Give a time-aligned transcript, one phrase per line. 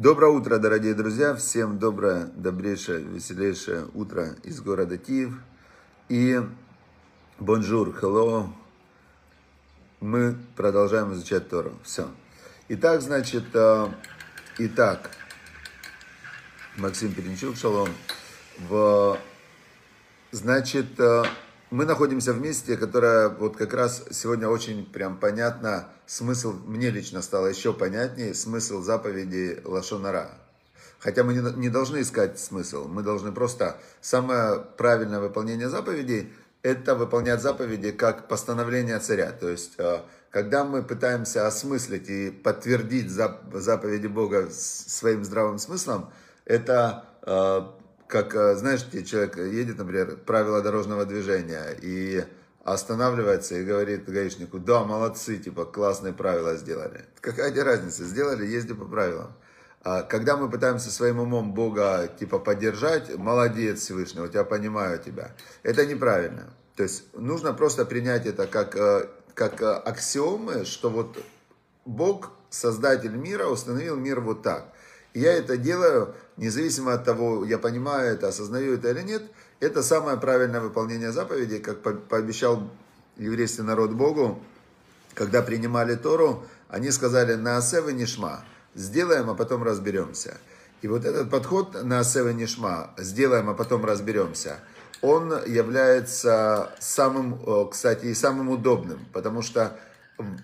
[0.00, 1.34] Доброе утро, дорогие друзья.
[1.34, 5.34] Всем доброе, добрейшее, веселейшее утро из города Киев.
[6.08, 6.40] И
[7.38, 8.48] bonjour, hello.
[10.00, 11.78] Мы продолжаем изучать Тору.
[11.84, 12.08] Все.
[12.68, 13.88] Итак, значит, э,
[14.56, 15.10] итак,
[16.78, 17.90] Максим Перенчук, шалом.
[18.70, 19.18] В,
[20.30, 21.24] значит, э,
[21.70, 27.22] мы находимся в месте, которое вот как раз сегодня очень прям понятно, смысл, мне лично
[27.22, 30.30] стало еще понятнее, смысл заповеди лашон ара.
[30.98, 36.94] Хотя мы не, не должны искать смысл, мы должны просто, самое правильное выполнение заповедей, это
[36.94, 39.30] выполнять заповеди как постановление царя.
[39.32, 40.00] То есть, э,
[40.30, 46.12] когда мы пытаемся осмыслить и подтвердить заповеди Бога своим здравым смыслом,
[46.44, 47.62] это э,
[48.10, 52.24] как, э, знаешь, человек едет, например, правила дорожного движения и
[52.64, 57.04] останавливается и говорит гаишнику, да, молодцы, типа, классные правила сделали.
[57.20, 59.32] Какая тебе разница, сделали, езди по правилам.
[59.82, 65.30] А когда мы пытаемся своим умом Бога, типа, поддержать, молодец Всевышний, вот я понимаю тебя.
[65.62, 66.52] Это неправильно.
[66.76, 71.16] То есть нужно просто принять это как, э, как э, аксиомы, что вот
[71.86, 74.74] Бог, Создатель мира, установил мир вот так–
[75.14, 79.22] я это делаю, независимо от того, я понимаю это, осознаю это или нет,
[79.60, 82.70] это самое правильное выполнение заповедей, как пообещал
[83.16, 84.42] еврейский народ Богу,
[85.14, 88.44] когда принимали Тору, они сказали на асевы нишма,
[88.74, 90.38] сделаем, а потом разберемся.
[90.82, 94.60] И вот этот подход на асевы нишма, сделаем, а потом разберемся,
[95.02, 99.78] он является самым, э, кстати, и самым удобным, потому что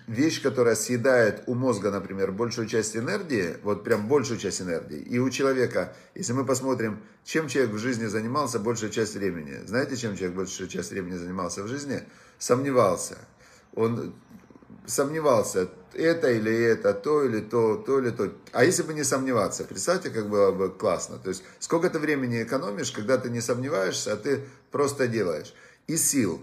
[0.07, 5.19] вещь, которая съедает у мозга, например, большую часть энергии, вот прям большую часть энергии, и
[5.19, 10.15] у человека, если мы посмотрим, чем человек в жизни занимался большую часть времени, знаете, чем
[10.15, 12.03] человек большую часть времени занимался в жизни?
[12.39, 13.17] Сомневался.
[13.73, 14.13] Он
[14.85, 18.31] сомневался, это или это, то или то, то или то.
[18.51, 21.17] А если бы не сомневаться, представьте, как было бы классно.
[21.17, 25.53] То есть, сколько ты времени экономишь, когда ты не сомневаешься, а ты просто делаешь.
[25.87, 26.41] И сил.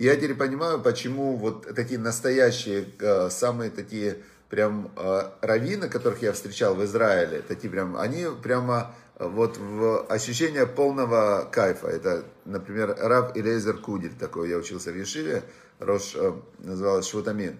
[0.00, 6.32] Я теперь понимаю, почему вот такие настоящие, э, самые такие прям э, раввины, которых я
[6.32, 11.88] встречал в Израиле, такие прям, они прямо э, вот в ощущение полного кайфа.
[11.88, 15.42] Это, например, Рав Илейзер Кудиль, такой я учился в Ешиве,
[15.80, 16.14] Рош
[16.60, 17.58] называлась Швутамин.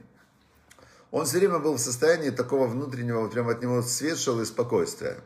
[1.10, 4.44] Он все время был в состоянии такого внутреннего, вот прям от него свет шел и
[4.44, 5.16] спокойствия.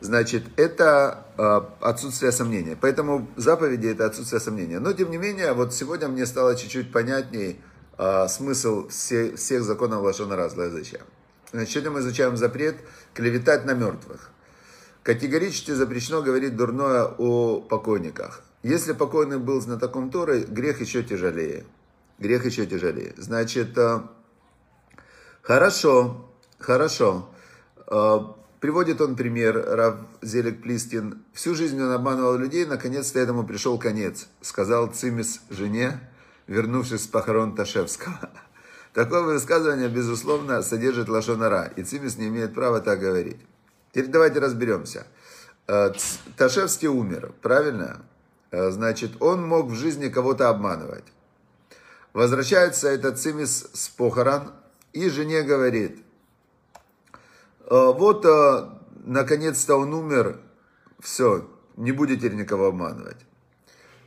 [0.00, 2.76] Значит, это э, отсутствие сомнения.
[2.80, 4.78] Поэтому заповеди это отсутствие сомнения.
[4.78, 7.60] Но, тем не менее, вот сегодня мне стало чуть-чуть понятней
[7.98, 11.00] э, смысл все, всех законов Лашона Разлазыча.
[11.52, 12.76] Значит, сегодня мы изучаем запрет
[13.14, 14.30] клеветать на мертвых.
[15.02, 18.42] Категорически запрещено говорить дурное о покойниках.
[18.62, 21.64] Если покойный был знатоком Торы, грех еще тяжелее.
[22.18, 23.14] Грех еще тяжелее.
[23.18, 24.00] Значит, э,
[25.42, 27.28] хорошо, хорошо.
[27.86, 28.20] Э,
[28.64, 31.22] Приводит он пример, Рав Зелик Плистин.
[31.34, 36.00] Всю жизнь он обманывал людей, наконец-то этому пришел конец, сказал Цимис жене,
[36.46, 38.30] вернувшись с похорон Ташевского.
[38.94, 43.36] Такое высказывание, безусловно, содержит лошонара, и Цимис не имеет права так говорить.
[43.92, 45.06] Теперь давайте разберемся.
[45.66, 45.92] Э,
[46.38, 48.00] Ташевский умер, правильно?
[48.50, 51.04] Э, значит, он мог в жизни кого-то обманывать.
[52.14, 54.52] Возвращается этот Цимис с похорон,
[54.94, 56.03] и жене говорит,
[57.70, 58.68] вот, э,
[59.04, 60.38] наконец-то он умер,
[61.00, 63.18] все, не будет теперь никого обманывать.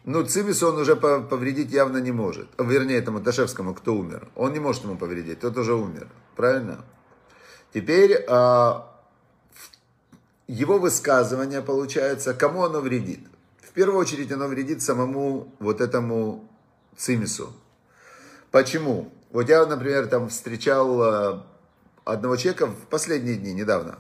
[0.06, 2.48] Ну, Цимис он уже повредить явно не может.
[2.58, 4.30] Вернее, этому Ташевскому, кто умер.
[4.36, 6.08] Он не может ему повредить, тот уже умер.
[6.36, 6.86] Правильно?
[7.74, 8.90] Теперь а,
[10.48, 13.20] его высказывание, получается, кому оно вредит?
[13.60, 16.48] В первую очередь оно вредит самому вот этому
[16.96, 17.52] Цимису.
[18.50, 19.12] Почему?
[19.32, 21.44] Вот я, например, там встречал
[22.08, 23.98] одного человека в последние дни, недавно.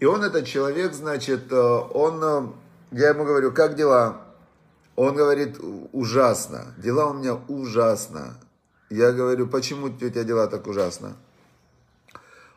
[0.00, 2.48] И он, этот человек, значит, э, он, э,
[2.92, 4.22] я ему говорю, как дела?
[4.94, 5.56] Он говорит,
[5.92, 6.74] ужасно.
[6.78, 8.38] Дела у меня ужасно.
[8.88, 11.16] Я говорю, почему у тебя дела так ужасно?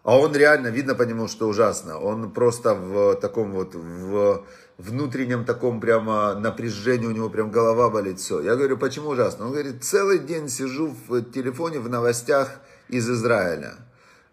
[0.04, 2.00] А он реально, видно по нему, что ужасно.
[2.00, 4.46] Он просто в таком вот, в
[4.78, 8.40] внутреннем таком прямо напряжении, у него прям голова болит все.
[8.40, 9.46] Я говорю, почему ужасно?
[9.46, 13.76] Он говорит, целый день сижу в телефоне в новостях из Израиля.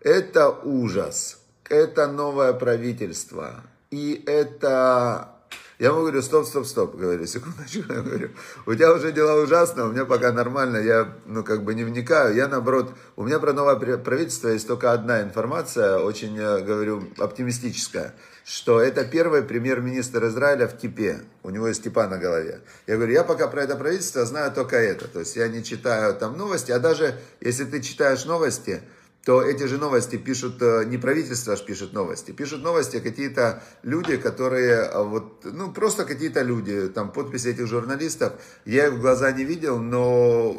[0.06, 1.38] Это ужас.
[1.69, 3.64] Это новое правительство.
[3.91, 5.32] И это...
[5.81, 8.31] Я ему говорю, стоп, стоп, стоп, говорю, секундочку, я говорю,
[8.67, 12.35] у тебя уже дела ужасно, у меня пока нормально, я, ну, как бы не вникаю,
[12.35, 18.14] я, наоборот, у меня про новое правительство есть только одна информация, очень, говорю, оптимистическая,
[18.44, 22.61] что это первый премьер-министр Израиля в кипе, у него есть кипа на голове.
[22.87, 26.14] Я говорю, я пока про это правительство знаю только это, то есть я не читаю
[26.14, 28.81] там новости, а даже если ты читаешь новости,
[29.26, 34.19] то эти же новости пишут, э, не правительство аж пишет новости, пишут новости какие-то люди,
[34.19, 38.34] которые, э, вот, ну, просто какие-то люди, там, подписи этих журналистов,
[38.64, 40.56] я их в глаза не видел, но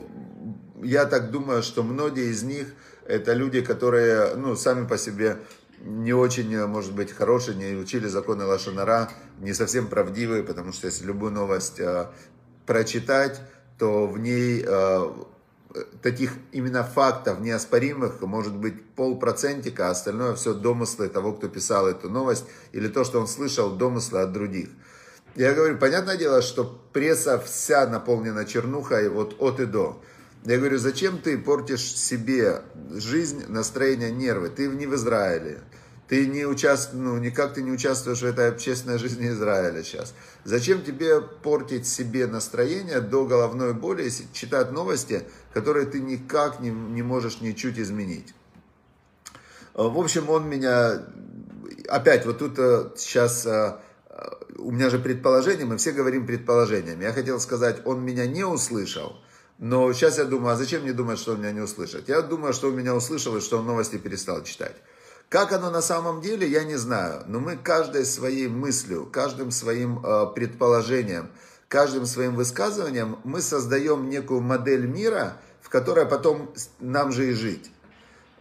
[0.83, 2.67] я так думаю, что многие из них,
[3.05, 5.37] это люди, которые, ну, сами по себе
[5.79, 9.09] не очень, э, может быть, хорошие, не учили законы Лашонара,
[9.39, 12.07] не совсем правдивые, потому что если любую новость э,
[12.65, 13.39] прочитать,
[13.79, 15.09] то в ней э,
[16.01, 22.09] таких именно фактов неоспоримых может быть полпроцентика, а остальное все домыслы того, кто писал эту
[22.09, 24.69] новость, или то, что он слышал, домыслы от других.
[25.35, 30.01] Я говорю, понятное дело, что пресса вся наполнена чернухой вот от и до.
[30.45, 34.49] Я говорю, зачем ты портишь себе жизнь, настроение, нервы?
[34.49, 35.59] Ты не в Израиле.
[36.07, 40.13] Ты не участвуешь, ну, никак ты не участвуешь в этой общественной жизни Израиля сейчас.
[40.45, 45.23] Зачем тебе портить себе настроение до головной боли, если читать новости,
[45.53, 48.33] которые ты никак не, не можешь ничуть изменить?
[49.73, 51.03] В общем, он меня...
[51.89, 52.55] Опять, вот тут
[52.97, 53.45] сейчас...
[53.45, 53.77] Э,
[54.09, 54.29] э,
[54.59, 57.03] у меня же предположение, мы все говорим предположениями.
[57.03, 59.17] Я хотел сказать, он меня не услышал,
[59.59, 62.07] но сейчас я думаю, а зачем мне думать, что он меня не услышит?
[62.07, 64.75] Я думаю, что он меня услышал и что он новости перестал читать.
[65.29, 67.23] Как оно на самом деле, я не знаю.
[67.27, 71.29] Но мы каждой своей мыслью, каждым своим э, предположением,
[71.67, 77.69] каждым своим высказыванием, мы создаем некую модель мира, в которой потом нам же и жить.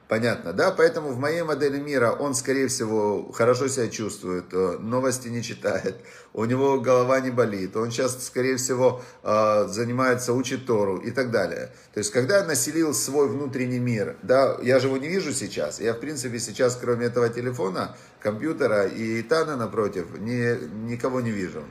[0.09, 0.71] Понятно, да?
[0.71, 5.97] Поэтому в моей модели мира он, скорее всего, хорошо себя чувствует, э, новости не читает,
[6.33, 11.33] у него голова не болит, он сейчас, скорее всего, э, занимается, учит Тору и так
[11.33, 11.73] далее.
[11.93, 15.81] То есть, когда я населил свой внутренний мир, да, я же его не вижу сейчас,
[15.81, 21.65] я, в принципе, сейчас, кроме этого телефона, компьютера и Тана напротив, ни, никого не вижу.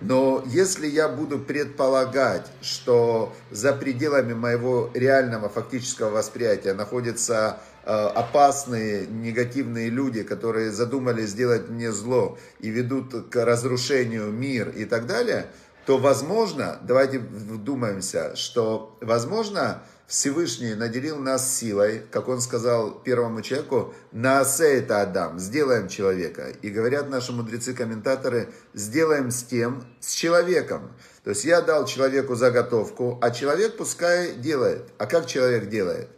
[0.00, 9.06] Но если я буду предполагать, что за пределами моего реального фактического восприятия находятся э, опасные,
[9.06, 15.46] негативные люди, которые задумали сделать мне зло и ведут к разрушению мир и так далее,
[15.86, 23.92] то возможно, давайте вдумаемся, что возможно Всевышний наделил нас силой, как он сказал первому человеку,
[24.12, 26.50] «Наасе это Адам», «сделаем человека».
[26.62, 30.92] И говорят наши мудрецы-комментаторы, «сделаем с тем, с человеком».
[31.24, 34.84] То есть я дал человеку заготовку, а человек пускай делает.
[34.98, 36.08] А как человек делает?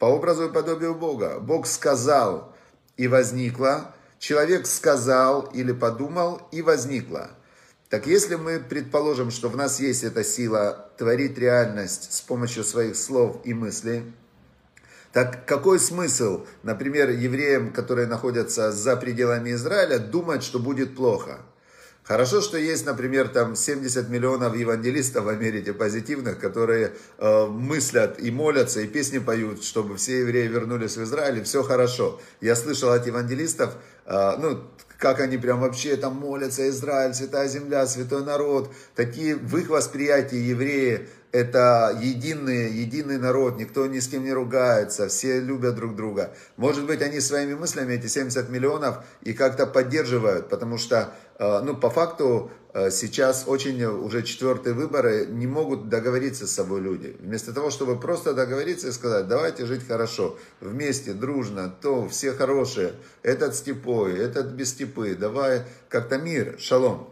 [0.00, 1.38] По образу и подобию Бога.
[1.38, 2.56] Бог сказал,
[2.96, 3.94] и возникло.
[4.18, 7.30] Человек сказал или подумал, и возникло.
[7.88, 12.96] Так если мы предположим, что в нас есть эта сила творить реальность с помощью своих
[12.96, 14.02] слов и мыслей,
[15.12, 21.38] так какой смысл, например, евреям, которые находятся за пределами Израиля, думать, что будет плохо?
[22.08, 28.30] Хорошо, что есть, например, там 70 миллионов евангелистов в Америке позитивных, которые э, мыслят и
[28.30, 32.18] молятся, и песни поют, чтобы все евреи вернулись в Израиль, и все хорошо.
[32.40, 33.74] Я слышал от евангелистов,
[34.06, 34.62] э, ну,
[34.98, 38.72] как они прям вообще там молятся, Израиль, святая земля, святой народ.
[38.96, 45.08] Такие в их восприятии евреи это единый, единый народ, никто ни с кем не ругается,
[45.08, 46.32] все любят друг друга.
[46.56, 51.76] Может быть, они своими мыслями, эти 70 миллионов, и как-то поддерживают, потому что, э, ну,
[51.76, 52.50] по факту,
[52.90, 57.16] сейчас очень уже четвертые выборы, не могут договориться с собой люди.
[57.20, 62.94] Вместо того, чтобы просто договориться и сказать, давайте жить хорошо, вместе, дружно, то все хорошие,
[63.22, 67.08] этот степой, этот без степы, давай как-то мир, шалом.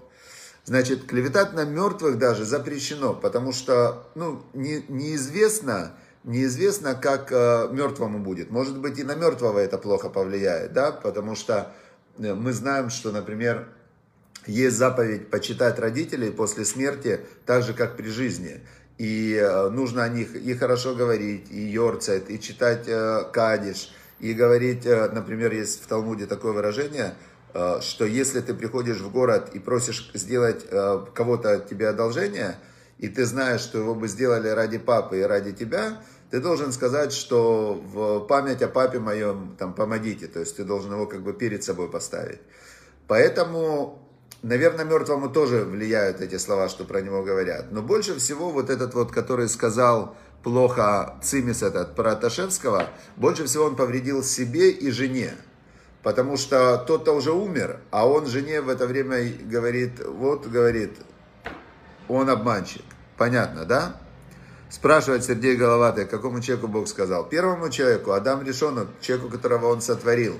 [0.64, 5.92] Значит, клеветать на мертвых даже запрещено, потому что ну, не, неизвестно,
[6.24, 8.50] неизвестно, как э, мертвому будет.
[8.50, 11.72] Может быть, и на мертвого это плохо повлияет, да, потому что
[12.18, 13.68] э, мы знаем, что, например,
[14.46, 18.60] есть заповедь почитать родителей после смерти так же, как при жизни.
[18.98, 24.32] И э, нужно о них и хорошо говорить, и йорцет, и читать э, кадиш, и
[24.32, 27.14] говорить, э, например, есть в Талмуде такое выражение–
[27.80, 32.58] что если ты приходишь в город и просишь сделать кого-то тебе одолжение,
[32.98, 37.12] и ты знаешь, что его бы сделали ради папы и ради тебя, ты должен сказать,
[37.12, 41.32] что в память о папе моем там помогите, то есть ты должен его как бы
[41.32, 42.40] перед собой поставить.
[43.06, 44.05] Поэтому,
[44.42, 47.72] наверное, мертвому тоже влияют эти слова, что про него говорят.
[47.72, 53.64] Но больше всего вот этот вот, который сказал плохо Цимис этот про Ташевского, больше всего
[53.64, 55.34] он повредил себе и жене.
[56.02, 60.92] Потому что тот-то уже умер, а он жене в это время говорит, вот, говорит,
[62.08, 62.82] он обманщик.
[63.16, 64.00] Понятно, да?
[64.68, 67.28] Спрашивает Сергей Головатый, какому человеку Бог сказал?
[67.28, 70.38] Первому человеку, Адам Решону, человеку, которого он сотворил.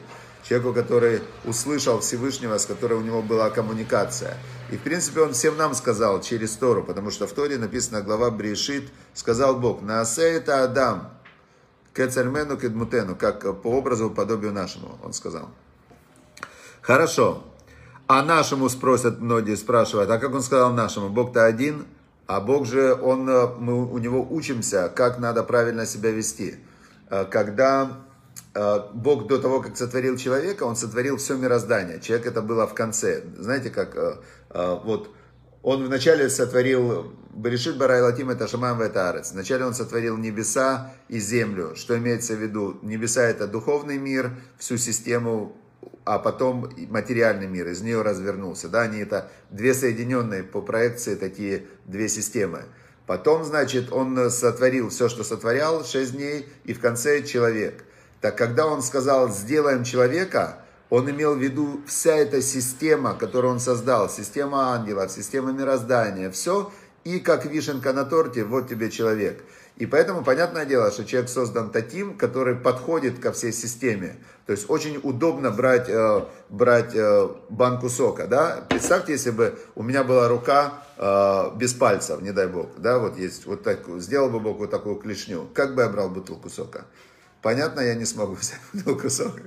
[0.49, 4.37] Человеку, который услышал Всевышнего, с которым у него была коммуникация.
[4.71, 8.31] И, в принципе, он всем нам сказал через Тору, потому что в Торе написана глава
[8.31, 11.11] Брешит, сказал Бог, «Наасе это Адам,
[11.97, 15.49] кецальмену кедмутену, как по образу, подобию нашему, он сказал.
[16.81, 17.43] Хорошо.
[18.07, 21.09] А нашему спросят многие, спрашивают, а как он сказал нашему?
[21.09, 21.87] Бог-то один,
[22.29, 26.61] а Бог же, он, э, мы у него учимся, как надо правильно себя вести.
[27.11, 28.06] Э, когда
[28.95, 32.01] Бог до того, как сотворил человека, он сотворил все мироздание.
[32.01, 33.23] Человек это было в конце.
[33.37, 34.23] Знаете, как
[34.85, 35.11] вот
[35.63, 39.33] он вначале сотворил Берешит Барай Латим это Шамам это Арец.
[39.33, 41.75] Вначале он сотворил небеса и землю.
[41.77, 42.79] Что имеется в виду?
[42.83, 45.57] Небеса это духовный мир, всю систему
[46.05, 48.69] а потом материальный мир из нее развернулся.
[48.69, 52.63] Да, они это две соединенные по проекции такие две системы.
[53.07, 57.85] Потом, значит, он сотворил все, что сотворял, шесть дней, и в конце человек.
[58.21, 60.59] Так когда он сказал «сделаем человека»,
[60.89, 66.71] он имел в виду вся эта система, которую он создал, система ангелов, система мироздания, все,
[67.05, 69.43] и как вишенка на торте, вот тебе человек–
[69.77, 74.17] и поэтому понятное дело, что человек создан таким, который подходит ко всей системе.
[74.47, 78.27] То есть очень удобно брать, э, брать э, банку сока.
[78.27, 78.65] Да?
[78.71, 82.69] Представьте, если бы у меня была рука э, без пальцев, не дай бог.
[82.79, 82.99] Да?
[82.99, 85.47] Вот есть вот так, сделал бы Бог вот такую клешню.
[85.53, 86.87] Как бы я брал бутылку сока?
[87.43, 89.41] Понятно, я не смогу взять бутылку сока.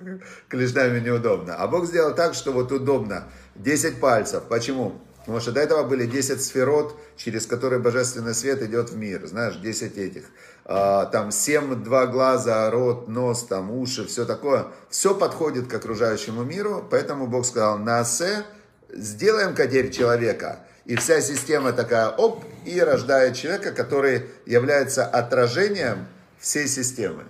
[0.47, 1.55] Клешнями неудобно.
[1.55, 3.25] А Бог сделал так, что вот удобно.
[3.55, 4.43] 10 пальцев.
[4.43, 5.01] Почему?
[5.19, 9.27] Потому что до этого были 10 сферот, через которые божественный свет идет в мир.
[9.27, 10.23] Знаешь, 10 этих.
[10.65, 14.67] А, там 7, два глаза, рот, нос, там уши, все такое.
[14.89, 16.87] Все подходит к окружающему миру.
[16.89, 18.43] Поэтому Бог сказал, насе,
[18.91, 20.59] сделаем катерь человека.
[20.85, 26.07] И вся система такая, оп, и рождает человека, который является отражением
[26.39, 27.23] всей системы.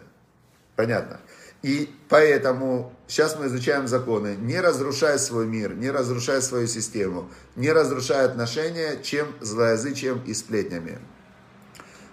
[0.80, 1.20] Понятно?
[1.62, 4.38] И поэтому сейчас мы изучаем законы.
[4.40, 11.00] Не разрушай свой мир, не разрушай свою систему, не разрушай отношения, чем злоязычием и сплетнями.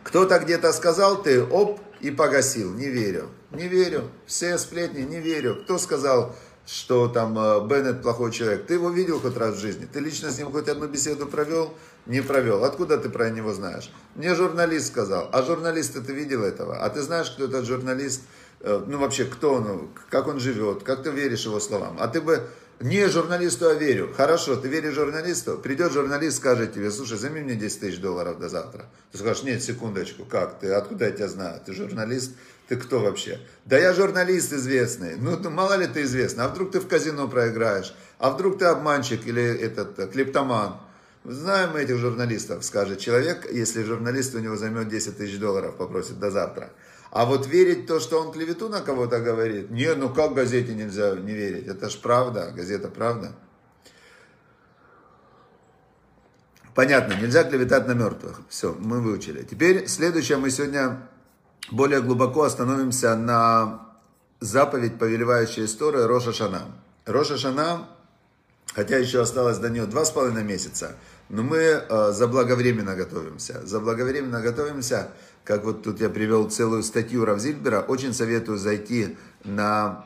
[0.02, 2.74] Кто-то где-то сказал, ты оп, и погасил.
[2.74, 3.28] Не верю.
[3.52, 4.10] Не верю.
[4.26, 5.62] Все сплетни, не верю.
[5.62, 6.34] Кто сказал,
[6.66, 8.66] что там э, Беннет плохой человек?
[8.66, 9.86] Ты его видел хоть раз в жизни?
[9.90, 11.72] Ты лично с ним хоть одну беседу провел?
[12.06, 12.64] Не провел.
[12.64, 13.92] Откуда ты про него знаешь?
[14.16, 15.30] Мне журналист сказал.
[15.32, 16.78] А журналист ты видел этого?
[16.78, 18.22] А ты знаешь, кто этот журналист?
[18.60, 21.96] Э, ну вообще, кто он, как он живет, как ты веришь его словам.
[22.00, 22.48] А ты бы
[22.80, 24.12] не журналисту, а верю.
[24.14, 28.48] Хорошо, ты веришь журналисту, придет журналист, скажет тебе, слушай, займи мне 10 тысяч долларов до
[28.48, 28.86] завтра.
[29.12, 32.32] Ты скажешь, нет, секундочку, как ты, откуда я тебя знаю, ты журналист,
[32.68, 33.40] ты кто вообще?
[33.64, 37.28] Да я журналист известный, ну, ну мало ли ты известный, а вдруг ты в казино
[37.28, 40.76] проиграешь, а вдруг ты обманщик или этот э, клептоман.
[41.24, 46.18] Знаем мы этих журналистов, скажет человек, если журналист у него займет 10 тысяч долларов, попросит
[46.18, 46.70] до завтра.
[47.16, 51.14] А вот верить то, что он клевету на кого-то говорит, не, ну как газете нельзя
[51.14, 51.66] не верить?
[51.66, 53.32] Это ж правда, газета правда.
[56.74, 58.42] Понятно, нельзя клеветать на мертвых.
[58.50, 59.42] Все, мы выучили.
[59.44, 61.08] Теперь следующее, мы сегодня
[61.70, 63.86] более глубоко остановимся на
[64.40, 66.66] заповедь, повелевающая историю Роша Шана.
[67.06, 67.88] Роша Шана,
[68.74, 70.96] хотя еще осталось до нее два с половиной месяца,
[71.28, 73.66] но мы э, заблаговременно готовимся.
[73.66, 75.10] Заблаговременно готовимся
[75.46, 80.04] как вот тут я привел целую статью Равзильбера, очень советую зайти на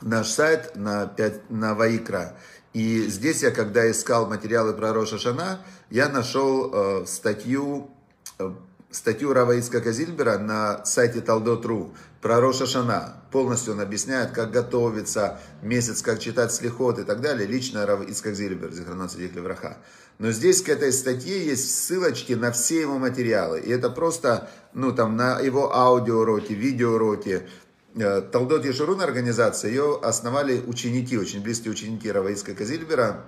[0.00, 2.34] наш сайт, на, 5, на Ваикра.
[2.72, 5.60] И здесь я, когда искал материалы про Роша Шана,
[5.90, 7.90] я нашел э, статью,
[8.38, 8.52] э,
[8.94, 13.16] статью Рава Ицкака Зильбера на сайте Талдот.ру про Роша Шана.
[13.32, 17.46] Полностью он объясняет, как готовиться, месяц, как читать слихот и так далее.
[17.46, 19.78] Лично Рав Ицкак Зильбер, Зихранот Садих Левраха.
[20.18, 23.58] Но здесь к этой статье есть ссылочки на все его материалы.
[23.58, 27.48] И это просто, ну там, на его аудиоуроки, видеоуроки.
[27.96, 33.24] Э, Талдот Ешурун организация, ее основали ученики, очень близкие ученики Раваиска Казильбера,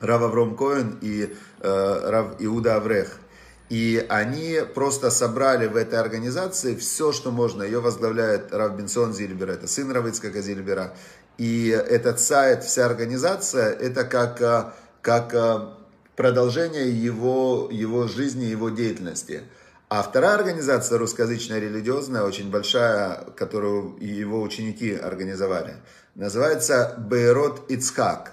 [0.00, 3.20] Рав Авром Коэн и э, Рав Иуда Аврех.
[3.68, 7.62] И они просто собрали в этой организации все, что можно.
[7.62, 10.94] Ее возглавляет Рав Бенсон Зильбер, это сын Равицкага Зильбера.
[11.36, 14.72] И этот сайт, вся организация, это как, э,
[15.02, 15.68] как э,
[16.16, 19.42] продолжение его, его жизни, его деятельности.
[19.88, 25.76] А вторая организация, русскоязычная религиозная, очень большая, которую его ученики организовали,
[26.14, 28.32] называется Бейрот Ицхак,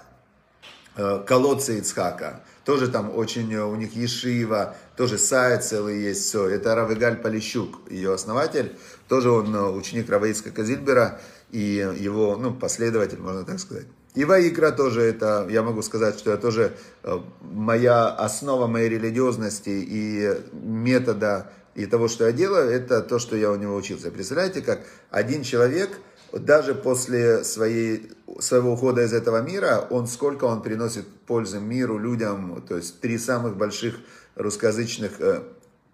[0.96, 2.42] э, колодцы Ицхака.
[2.66, 6.48] Тоже там очень у них ешива, тоже сайт целый есть, все.
[6.48, 8.72] Это Равигаль Полищук, ее основатель.
[9.08, 11.20] Тоже он э, ученик Раваицка Казильбера
[11.52, 13.86] и его ну, последователь, можно так сказать.
[14.16, 16.72] И Ваикра тоже это, я могу сказать, что это тоже
[17.04, 23.36] э, моя основа моей религиозности и метода и того, что я делаю, это то, что
[23.36, 24.10] я у него учился.
[24.10, 24.80] Представляете, как
[25.10, 25.90] один человек,
[26.32, 32.62] даже после своей, своего ухода из этого мира, он сколько он приносит пользы миру, людям,
[32.68, 33.96] то есть три самых больших
[34.34, 35.42] русскоязычных э,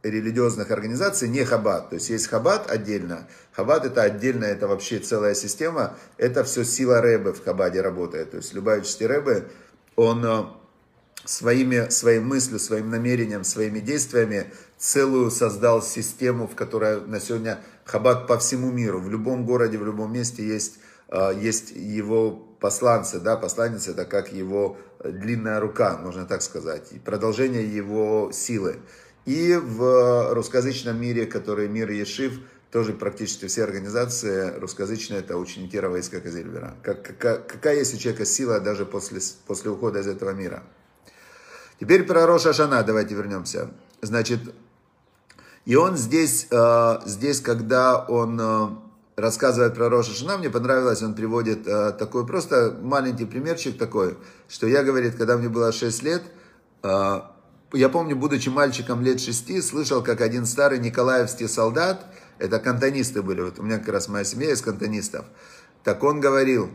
[0.03, 1.91] религиозных организаций, не Хаббат.
[1.91, 3.29] То есть есть Хаббат отдельно.
[3.53, 5.97] Хаббат это отдельно, это вообще целая система.
[6.17, 8.33] Это все сила Рэбы в Хабаде работает.
[8.33, 9.49] То есть Любавичский Рэбы,
[9.97, 10.45] он э,
[11.25, 18.27] своими, своей мыслью, своим намерением, своими действиями целую создал систему, в которой на сегодня Хаббат
[18.27, 20.79] по всему миру, в любом городе, в любом месте есть,
[21.41, 28.31] есть его посланцы, да, посланец это как его длинная рука, можно так сказать, продолжение его
[28.33, 28.77] силы.
[29.25, 32.41] И в русскоязычном мире, который мир Ешив,
[32.73, 36.75] тоже практически все организации русскоязычные, это ученики Равейска Казильбера.
[36.83, 40.63] Как, как, какая есть у человека сила даже после, после ухода из этого мира.
[41.79, 43.71] Теперь про Роша Шана давайте вернемся.
[44.01, 44.41] Значит,
[45.67, 48.69] и он здесь, э, здесь когда он э,
[49.17, 54.17] рассказывает про Роша Шана, мне понравилось, он приводит э, такой просто маленький примерчик такой,
[54.49, 56.23] что я, говорит, когда мне было 6 лет,
[57.75, 62.05] я помню, будучи мальчиком лет шести, слышал, как один старый николаевский солдат,
[62.39, 65.25] это кантонисты были, вот у меня как раз моя семья из кантонистов,
[65.85, 66.71] так он говорил,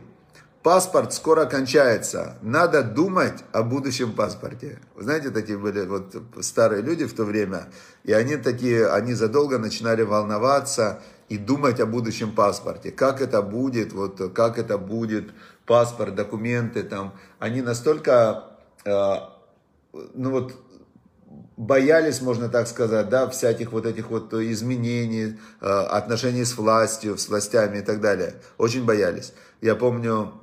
[0.64, 4.80] паспорт скоро кончается, надо думать о будущем паспорте.
[4.96, 7.68] Вы знаете, такие были вот старые люди в то время,
[8.04, 13.94] и они такие, они задолго начинали волноваться и думать о будущем паспорте, как это будет,
[13.94, 15.32] вот как это будет,
[15.66, 18.46] паспорт, документы там, они настолько,
[18.86, 19.16] э,
[20.14, 20.54] ну вот,
[21.58, 27.28] боялись, можно так сказать, да, всяких вот этих вот изменений, э, отношений с властью, с
[27.28, 28.36] властями и так далее.
[28.58, 29.34] Очень боялись.
[29.62, 30.34] Я помню,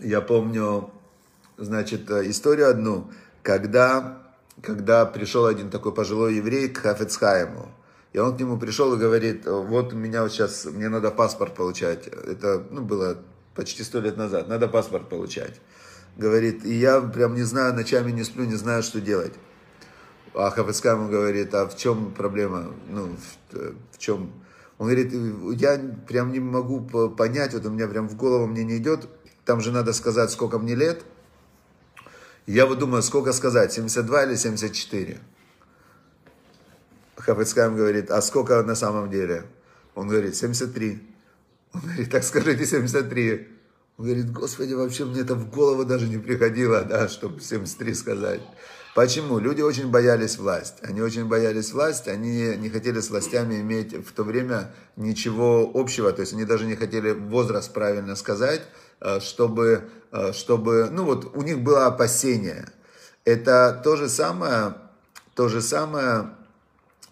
[0.00, 0.90] я помню,
[1.56, 3.10] значит, э, историю одну,
[3.42, 4.18] когда,
[4.60, 7.70] когда пришел один такой пожилой еврей к Хафецхайму.
[8.14, 11.54] И он к нему пришел и говорит, вот у меня вот сейчас, мне надо паспорт
[11.56, 12.06] получать.
[12.06, 13.18] Это ну, было
[13.56, 15.60] почти сто лет назад, надо паспорт получать.
[16.16, 19.32] Говорит, и я прям не знаю, ночами не сплю, не знаю, что делать.
[20.32, 22.72] А Хафецкай ему говорит, а в чем проблема?
[22.88, 23.16] Ну,
[23.50, 23.56] в,
[23.90, 24.30] в чем?
[24.78, 25.12] Он говорит,
[25.60, 29.08] я прям не могу понять, вот у меня прям в голову мне не идет,
[29.44, 31.02] там же надо сказать, сколько мне лет.
[32.46, 35.18] Я вот думаю, сколько сказать, 72 или 74?
[37.24, 39.44] Хафецкайм говорит, а сколько на самом деле?
[39.94, 41.02] Он говорит, 73.
[41.72, 43.48] Он говорит, так скажите 73.
[43.96, 48.40] Он говорит, господи, вообще мне это в голову даже не приходило, да, чтобы 73 сказать.
[48.94, 49.40] Почему?
[49.40, 50.76] Люди очень боялись власть.
[50.82, 56.12] Они очень боялись власть, они не хотели с властями иметь в то время ничего общего,
[56.12, 58.62] то есть они даже не хотели возраст правильно сказать,
[59.00, 62.68] э, чтобы, э, чтобы ну вот у них было опасение.
[63.24, 64.76] Это то же самое,
[65.34, 66.30] то же самое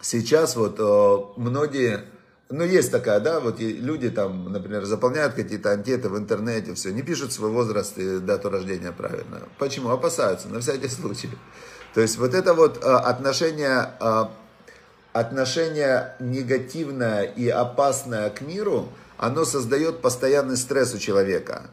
[0.02, 2.04] сейчас вот э, многие
[2.52, 7.00] ну, есть такая, да, вот люди там, например, заполняют какие-то анкеты в интернете, все, не
[7.00, 9.40] пишут свой возраст и дату рождения правильно.
[9.58, 9.88] Почему?
[9.88, 11.30] Опасаются, на всякий случай.
[11.94, 14.30] То есть вот это вот а, отношение, а,
[15.14, 21.70] отношение негативное и опасное к миру, оно создает постоянный стресс у человека.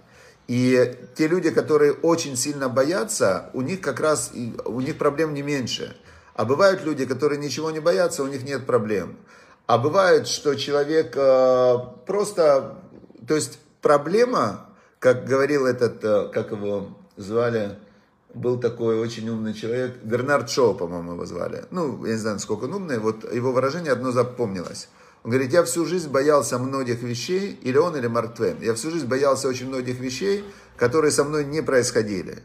[0.48, 4.32] И те люди, которые очень сильно боятся, у них как раз,
[4.66, 5.96] у них проблем не меньше.
[6.40, 9.18] А бывают люди, которые ничего не боятся, у них нет проблем.
[9.68, 11.76] А бывает, что человек э,
[12.06, 12.78] просто,
[13.28, 17.78] то есть проблема, как говорил этот, э, как его звали,
[18.34, 21.66] был такой очень умный человек, Бернард Шоу, по-моему, его звали.
[21.72, 24.88] Ну, я не знаю, сколько он умный, вот его выражение одно запомнилось.
[25.26, 28.92] Он говорит, я всю жизнь боялся многих вещей, или он, или Марк Твен, я всю
[28.92, 30.46] жизнь боялся очень многих вещей,
[30.78, 32.44] которые со мной не происходили.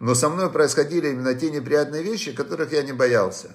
[0.00, 3.50] Но со мной происходили именно те неприятные вещи, которых я не боялся.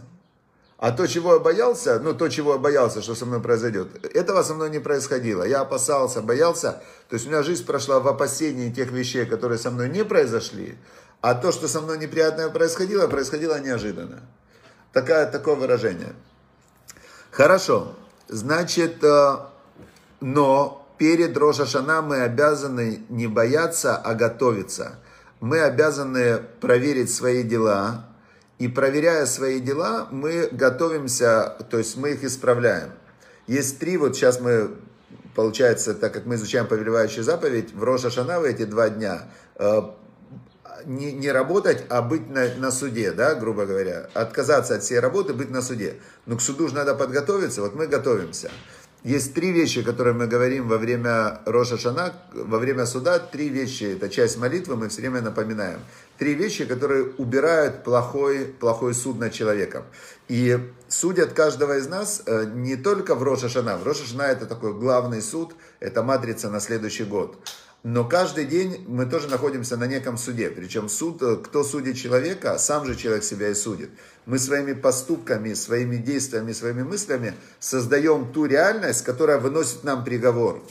[0.78, 4.44] А то, чего я боялся, ну, то, чего я боялся, что со мной произойдет, этого
[4.44, 5.44] со мной не происходило.
[5.44, 6.82] Я опасался, боялся.
[7.10, 10.78] То есть у меня жизнь прошла в опасении тех вещей, которые со мной не произошли.
[11.20, 14.22] А то, что со мной неприятное происходило, происходило неожиданно.
[14.94, 16.14] Такое, такое выражение.
[17.30, 17.96] Хорошо.
[18.30, 19.38] Значит, э,
[20.22, 25.00] но перед Рошашана мы обязаны не бояться, а готовиться.
[25.40, 28.10] Мы обязаны проверить свои дела,
[28.60, 32.92] и проверяя свои дела, мы готовимся, то есть мы их исправляем.
[33.48, 34.76] Есть три, вот сейчас мы,
[35.34, 39.24] получается, так как мы изучаем повелевающую заповедь, в Роша Шана в эти два дня
[39.56, 39.82] э,
[40.86, 44.10] не, не работать, а быть на, на суде, да, грубо говоря.
[44.14, 45.96] Отказаться от всей работы, быть на суде.
[46.26, 48.52] Но к суду же надо подготовиться, вот мы готовимся.
[49.04, 53.96] Есть три вещи, которые мы говорим во время Роша Шана, во время суда, три вещи,
[53.96, 55.80] это часть молитвы, мы все время напоминаем.
[56.18, 59.84] Три вещи, которые убирают плохой, плохой суд над человеком.
[60.28, 60.60] И
[60.90, 63.78] судят каждого из нас э, не только в Роша Шана.
[63.78, 67.38] В Роша Шана это такой главный суд, это матрица на следующий год.
[67.84, 70.50] Но каждый день мы тоже находимся на неком суде.
[70.50, 73.90] Причем суд, э, кто судит человека, сам же человек себя и судит.
[74.26, 80.62] Мы своими поступками, своими действиями, своими мыслями создаем ту реальность, которая выносит нам приговор.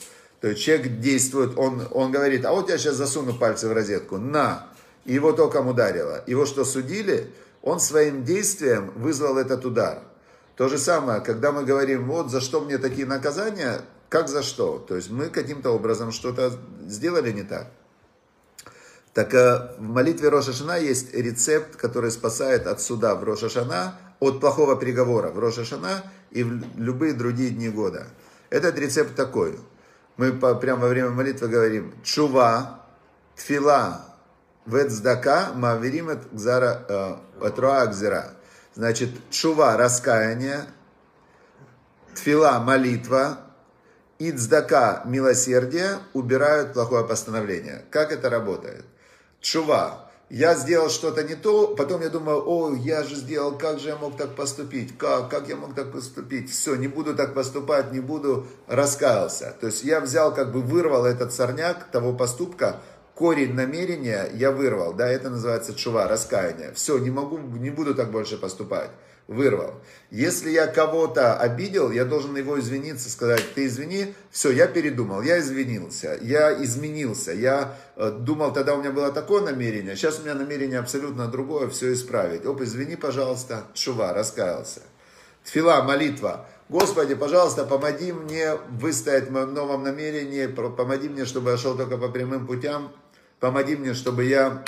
[0.42, 4.18] То есть человек действует, он, он говорит, а вот я сейчас засуну пальцы в розетку,
[4.18, 4.66] на.
[5.06, 6.22] И его током ударило.
[6.26, 7.32] Его что, судили?
[7.62, 10.02] Он своим действием вызвал этот удар.
[10.56, 14.78] То же самое, когда мы говорим, вот за что мне такие наказания, как за что?
[14.78, 16.52] То есть мы каким-то образом что-то
[16.86, 17.66] сделали не так.
[19.12, 24.76] Так э, в молитве Рошашана есть рецепт, который спасает от суда в Рошашана, от плохого
[24.76, 28.06] приговора в Рошашана и в любые другие дни года.
[28.50, 29.58] Этот рецепт такой.
[30.16, 32.84] Мы по, прямо во время молитвы говорим Чува,
[33.36, 34.06] Тфила,
[34.66, 38.24] Вецдака, Маверим от Гзара, э,
[38.74, 40.66] Значит, Чува, раскаяние,
[42.14, 43.47] Тфила, молитва,
[44.18, 47.85] и цдака, милосердие, убирают плохое постановление.
[47.90, 48.85] Как это работает?
[49.40, 50.04] Чува.
[50.31, 53.96] Я сделал что-то не то, потом я думаю, о, я же сделал, как же я
[53.96, 58.00] мог так поступить, как, как я мог так поступить, все, не буду так поступать, не
[58.00, 59.57] буду, раскаялся.
[59.59, 62.83] То есть я взял, как бы вырвал этот сорняк того поступка,
[63.14, 66.74] корень намерения я вырвал, да, это называется чува, раскаяние.
[66.74, 68.90] Все, не могу, не буду так больше поступать
[69.28, 69.74] вырвал.
[70.10, 75.38] Если я кого-то обидел, я должен его извиниться, сказать, ты извини, все, я передумал, я
[75.38, 80.34] извинился, я изменился, я э, думал, тогда у меня было такое намерение, сейчас у меня
[80.34, 82.46] намерение абсолютно другое, все исправить.
[82.46, 84.80] Оп, извини, пожалуйста, шува, раскаялся.
[85.44, 86.46] Тфила, молитва.
[86.70, 91.98] Господи, пожалуйста, помоги мне выстоять в моем новом намерении, помоги мне, чтобы я шел только
[91.98, 92.92] по прямым путям,
[93.40, 94.64] помоги мне, чтобы я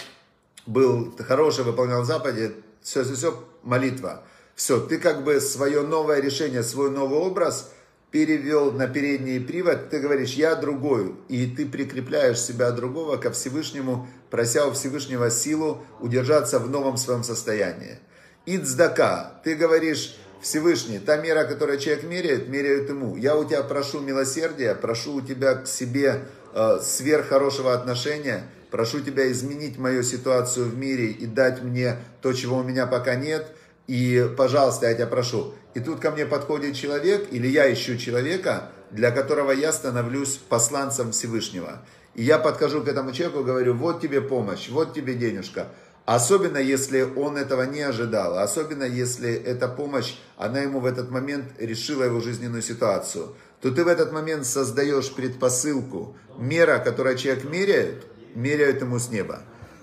[0.66, 4.22] был хороший, выполнял заповеди, все, все, все, молитва.
[4.60, 7.72] Все, ты как бы свое новое решение, свой новый образ
[8.10, 14.06] перевел на передний привод, ты говоришь, я другой, и ты прикрепляешь себя другого ко Всевышнему,
[14.28, 18.00] прося у Всевышнего силу удержаться в новом своем состоянии.
[18.44, 23.16] Ицдака, ты говоришь, Всевышний, та мера, которую человек меряет, меряют ему.
[23.16, 29.32] Я у тебя прошу милосердия, прошу у тебя к себе э, сверххорошего отношения, прошу тебя
[29.32, 33.46] изменить мою ситуацию в мире и дать мне то, чего у меня пока нет–
[33.90, 35.52] и, пожалуйста, я тебя прошу.
[35.74, 41.10] И тут ко мне подходит человек, или я ищу человека, для которого я становлюсь посланцем
[41.10, 41.82] Всевышнего.
[42.14, 45.66] И я подхожу к этому человеку, говорю, вот тебе помощь, вот тебе денежка.
[46.06, 51.46] Особенно, если он этого не ожидал, особенно, если эта помощь, она ему в этот момент
[51.58, 56.16] решила его жизненную ситуацию, то ты в этот момент создаешь предпосылку.
[56.38, 59.40] Мера, которую человек меряет, меряют ему с неба.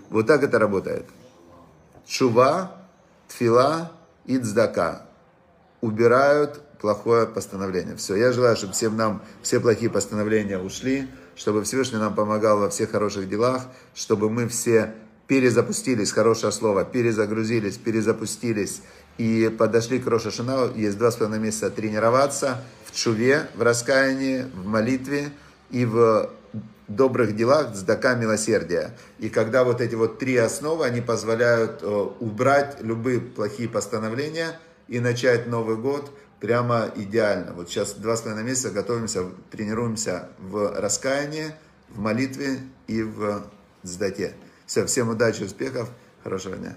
[0.10, 1.06] Вот так это работает.
[2.06, 2.72] Чува,
[3.28, 3.92] тфила,
[4.28, 5.08] и цдака.
[5.82, 7.96] Убирают плохое постановление.
[7.96, 12.70] Все, я желаю, чтобы всем нам все плохие постановления ушли, чтобы Всевышний нам помогал во
[12.70, 13.64] всех хороших делах,
[13.96, 14.94] чтобы мы все
[15.28, 18.82] перезапустились, хорошее слово, перезагрузились, перезапустились
[19.18, 20.72] и подошли к Роша Шана.
[20.76, 25.32] Есть два с половиной месяца тренироваться в чуве, в раскаянии, в молитве
[25.70, 26.30] и в
[26.88, 28.96] добрых делах, цдака милосердия.
[29.20, 31.88] И когда вот эти вот три основы, они позволяют э,
[32.20, 37.54] убрать любые плохие постановления и начать Новый год прямо идеально.
[37.54, 41.54] Вот сейчас два с половиной месяца готовимся, тренируемся в раскаянии,
[41.90, 43.44] в молитве и в
[43.84, 44.34] сдате.
[44.66, 45.90] Все, всем удачи, успехов,
[46.24, 46.76] хорошего дня.